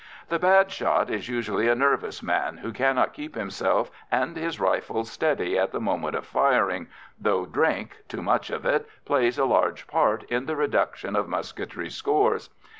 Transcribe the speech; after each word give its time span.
The 0.29 0.39
bad 0.39 0.71
shot 0.71 1.11
is 1.11 1.29
usually 1.29 1.67
a 1.67 1.75
nervous 1.75 2.23
man, 2.23 2.57
who 2.57 2.73
cannot 2.73 3.13
keep 3.13 3.35
himself 3.35 3.91
and 4.11 4.35
his 4.35 4.59
rifle 4.59 5.03
steady 5.05 5.59
at 5.59 5.71
the 5.71 5.79
moment 5.79 6.15
of 6.15 6.25
firing, 6.25 6.87
though 7.19 7.45
drink 7.45 7.97
too 8.07 8.23
much 8.23 8.49
of 8.49 8.65
it 8.65 8.87
plays 9.05 9.37
a 9.37 9.45
large 9.45 9.85
part 9.85 10.23
in 10.23 10.47
the 10.47 10.55
reduction 10.55 11.15
of 11.15 11.29
musketry 11.29 11.91
scores. 11.91 12.49